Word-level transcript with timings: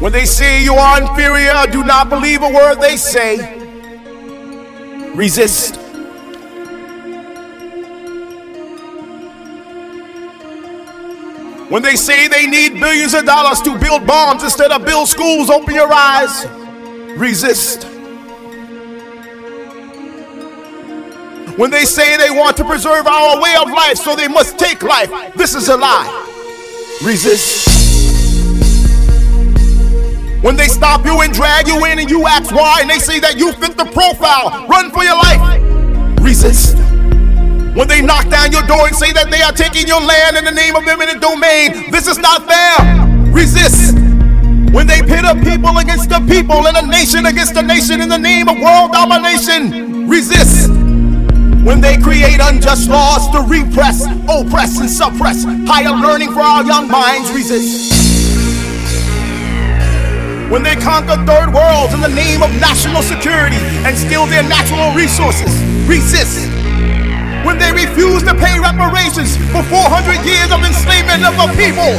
When 0.00 0.12
they 0.12 0.24
say 0.24 0.64
you 0.64 0.74
are 0.74 1.02
inferior, 1.02 1.66
do 1.70 1.84
not 1.84 2.08
believe 2.08 2.42
a 2.42 2.48
word 2.48 2.80
they 2.80 2.96
say. 2.96 3.36
Resist. 5.14 5.76
When 11.70 11.82
they 11.82 11.96
say 11.96 12.28
they 12.28 12.46
need 12.46 12.80
billions 12.80 13.12
of 13.12 13.26
dollars 13.26 13.60
to 13.60 13.78
build 13.78 14.06
bombs 14.06 14.42
instead 14.42 14.72
of 14.72 14.86
build 14.86 15.06
schools, 15.06 15.50
open 15.50 15.74
your 15.74 15.92
eyes. 15.92 16.46
Resist. 17.18 17.84
When 21.58 21.70
they 21.70 21.84
say 21.84 22.16
they 22.16 22.30
want 22.30 22.56
to 22.56 22.64
preserve 22.64 23.06
our 23.06 23.38
way 23.40 23.54
of 23.60 23.68
life, 23.68 23.98
so 23.98 24.16
they 24.16 24.28
must 24.28 24.58
take 24.58 24.82
life, 24.82 25.10
this 25.34 25.54
is 25.54 25.68
a 25.68 25.76
lie. 25.76 26.08
Resist. 27.04 27.69
When 30.42 30.56
they 30.56 30.68
stop 30.68 31.04
you 31.04 31.20
and 31.20 31.34
drag 31.34 31.68
you 31.68 31.84
in 31.84 31.98
and 31.98 32.08
you 32.08 32.26
ask 32.26 32.50
why, 32.54 32.80
and 32.80 32.88
they 32.88 32.98
say 32.98 33.20
that 33.20 33.36
you 33.36 33.52
fit 33.52 33.76
the 33.76 33.84
profile, 33.84 34.66
run 34.68 34.90
for 34.90 35.04
your 35.04 35.16
life. 35.16 35.60
Resist. 36.24 36.78
When 37.76 37.86
they 37.86 38.00
knock 38.00 38.28
down 38.30 38.50
your 38.50 38.62
door 38.62 38.86
and 38.86 38.96
say 38.96 39.12
that 39.12 39.30
they 39.30 39.42
are 39.42 39.52
taking 39.52 39.86
your 39.86 40.00
land 40.00 40.38
in 40.38 40.44
the 40.44 40.50
name 40.50 40.76
of 40.76 40.88
eminent 40.88 41.20
domain, 41.20 41.90
this 41.92 42.08
is 42.08 42.16
not 42.16 42.48
fair. 42.48 42.72
Resist. 43.30 43.94
When 44.72 44.86
they 44.86 45.02
pit 45.02 45.28
a 45.28 45.36
people 45.44 45.76
against 45.76 46.08
the 46.08 46.24
people 46.24 46.66
and 46.66 46.76
a 46.76 46.86
nation 46.86 47.26
against 47.26 47.56
a 47.56 47.62
nation 47.62 48.00
in 48.00 48.08
the 48.08 48.18
name 48.18 48.48
of 48.48 48.56
world 48.60 48.92
domination, 48.92 50.08
resist. 50.08 50.70
When 51.60 51.82
they 51.82 51.98
create 51.98 52.40
unjust 52.40 52.88
laws 52.88 53.28
to 53.36 53.44
repress, 53.44 54.06
oppress, 54.24 54.80
and 54.80 54.88
suppress 54.88 55.44
higher 55.68 55.92
learning 55.92 56.32
for 56.32 56.40
our 56.40 56.64
young 56.64 56.88
minds, 56.88 57.30
resist. 57.30 57.89
When 60.50 60.62
they 60.62 60.74
conquer 60.74 61.16
third 61.24 61.54
worlds 61.54 61.94
in 61.94 62.00
the 62.00 62.12
name 62.12 62.42
of 62.42 62.50
national 62.60 63.02
security 63.02 63.62
and 63.86 63.96
steal 63.96 64.26
their 64.26 64.42
natural 64.42 64.92
resources, 64.92 65.48
resist. 65.86 66.50
When 67.46 67.56
they 67.56 67.72
refuse 67.72 68.22
to 68.24 68.34
pay 68.34 68.58
reparations 68.58 69.36
for 69.54 69.62
400 69.62 70.26
years 70.26 70.50
of 70.50 70.60
enslavement 70.66 71.22
of 71.22 71.38
a 71.38 71.48
people, 71.54 71.94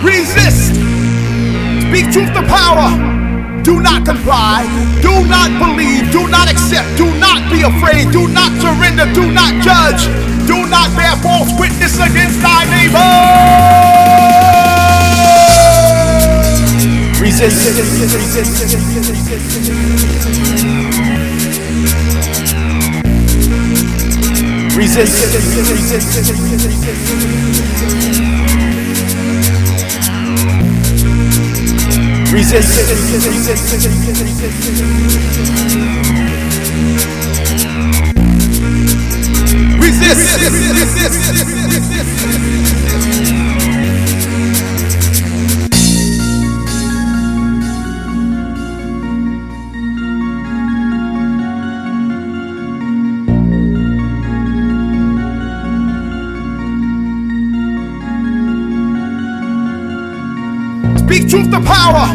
resist. 0.00 0.74
Speak 1.86 2.10
truth 2.10 2.32
to 2.32 2.42
power 2.48 3.14
do 3.64 3.80
not 3.80 4.04
comply. 4.04 4.60
Do 5.00 5.24
not 5.24 5.48
believe. 5.58 6.12
Do 6.12 6.28
not 6.28 6.50
accept. 6.52 6.98
Do 6.98 7.06
not 7.16 7.50
be 7.50 7.62
afraid. 7.62 8.12
Do 8.12 8.28
not 8.28 8.52
surrender. 8.60 9.10
Do 9.14 9.32
not 9.32 9.64
judge. 9.64 10.04
Do 10.46 10.68
not 10.68 10.94
bear 10.94 11.16
false 11.24 11.50
witness 11.58 11.96
against 11.96 12.42
thy 12.42 12.64
neighbor. 12.68 13.83
Resist. 17.34 17.66
Resist. 24.76 25.24
Resist. 32.30 32.74
Resist. 41.82 42.73
Speak 61.04 61.28
truth 61.28 61.50
to 61.50 61.60
power. 61.60 62.08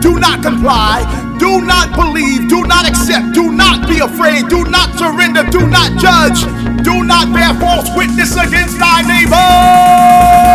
Do 0.00 0.18
not 0.18 0.42
comply, 0.42 1.04
do 1.38 1.60
not 1.60 1.94
believe, 1.94 2.48
do 2.48 2.62
not 2.64 2.88
accept, 2.88 3.34
do 3.34 3.52
not 3.52 3.86
be 3.86 3.98
afraid, 3.98 4.48
do 4.48 4.64
not 4.64 4.98
surrender, 4.98 5.44
do 5.50 5.66
not 5.66 6.00
judge, 6.00 6.40
do 6.82 7.04
not 7.04 7.34
bear 7.34 7.52
false 7.60 7.88
witness 7.94 8.34
against 8.36 8.78
thy 8.78 9.02
neighbor. 9.02 10.53